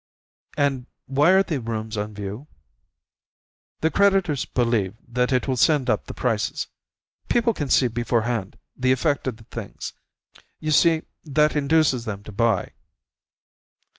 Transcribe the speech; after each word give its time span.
"And 0.57 0.87
why 1.05 1.29
are 1.29 1.43
the 1.43 1.61
rooms 1.61 1.95
on 1.95 2.15
view?" 2.15 2.47
"The 3.81 3.91
creditors 3.91 4.45
believe 4.45 4.95
that 5.07 5.31
it 5.31 5.47
will 5.47 5.57
send 5.57 5.91
up 5.91 6.05
the 6.07 6.15
prices. 6.15 6.65
People 7.29 7.53
can 7.53 7.69
see 7.69 7.87
beforehand 7.87 8.57
the 8.75 8.91
effect 8.91 9.27
of 9.27 9.37
the 9.37 9.43
things; 9.43 9.93
you 10.59 10.71
see 10.71 11.03
that 11.25 11.55
induces 11.55 12.05
them 12.05 12.23
to 12.23 12.31
buy." 12.31 12.71